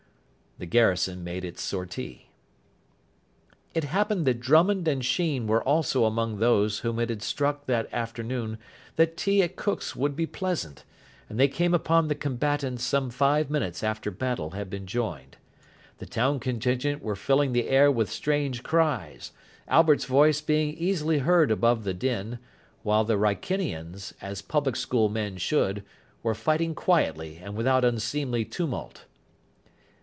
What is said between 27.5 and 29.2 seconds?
without unseemly tumult.